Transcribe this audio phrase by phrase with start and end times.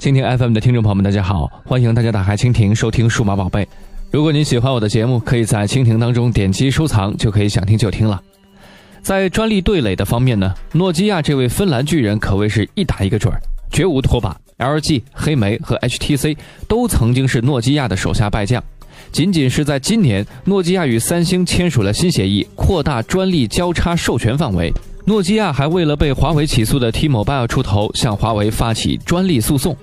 [0.00, 3.68] 蜻蜓 FM 的听众朋友们，大家好，欢迎大家打开蜻蜓收听数码宝贝。
[4.10, 8.18] 如果您喜欢我的节目，可以在蜻蜓当中点击收藏，就可以想听就听了。
[9.02, 13.38] 在专利对垒的方面呢，诺基亚这位芬兰巨人可谓是一打一个准儿，
[13.70, 14.34] 绝无拖把。
[14.56, 16.34] LG、黑莓和 HTC
[16.66, 18.64] 都曾经是诺基亚的手下败将。
[19.12, 24.72] 仅仅是在今年，诺基亚与三星签署了新协议，扩大专利交叉授权范围。
[25.04, 29.76] 诺基亚还为了被华为起诉的 T-Mobile 出头，向华为发起专利诉讼。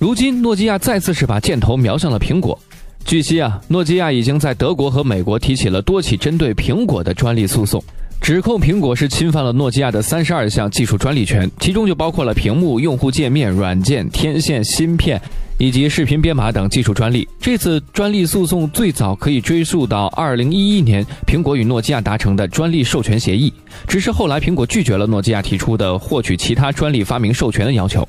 [0.00, 2.58] 如今，诺基亚再次是把箭头瞄向了苹果。
[3.04, 7.84] 据悉啊，诺基亚已经在德国和美国提起了多起针对苹果的专利诉讼，
[8.18, 15.20] 指控苹果是侵犯了诺基亚的三十二项技术专利权，其中就包括了屏幕、用户界面、软件、天线、芯片
[15.58, 17.28] 以及视频编码等技术专利。
[17.38, 23.52] 这次专利诉讼最早可以追溯到二零一一年苹果与诺基亚达成的专利授权协议，
[23.86, 28.08] 只是后来苹果拒绝了诺基亚提出的获取其他专利发明授权的要求。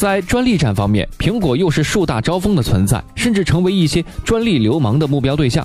[0.00, 5.62] 在专利战方面，苹果又是树大招风的存在，甚至成为一些专利流氓的目标对象。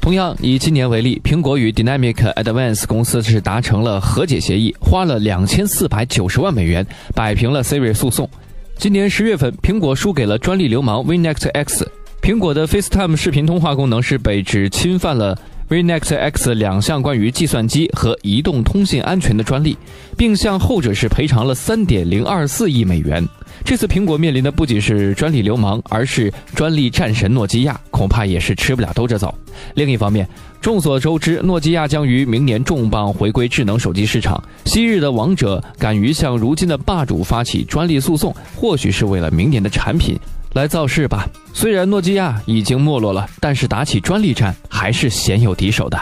[0.00, 8.28] 同样以今年为例，苹果与 Dynamic Advance 公司是达成了和解协议，花了两千四百九十万美元摆平了 Siri 诉讼。
[8.76, 11.88] 今年十月份，苹果输给了专利流氓 WinNext X。
[12.20, 19.78] 苹果的 FaceTime 视频通话功能是被指侵犯了 WinNext X 两项关于计算机和移动通信安全的专利，
[20.16, 23.24] 并向后者是赔偿了三点零二四亿美元。
[23.66, 29.34] 这次苹果面临的不仅是专利流氓，而是专利战神诺基亚，恐怕也是吃不了兜着走。
[29.74, 30.26] 另一方面，
[30.60, 34.40] 众所周知，诺基亚将于明年重磅回归智能手机市场。
[34.66, 40.16] 昔日的王者敢于向如今的霸主发起专利诉讼，或许是为了明年的产品
[40.52, 41.28] 来造势吧。
[41.52, 46.00] 虽然诺基亚已经没落了，但是打起专利战还是鲜有敌手的。